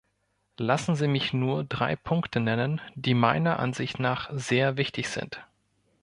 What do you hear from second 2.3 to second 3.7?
nennen, die meiner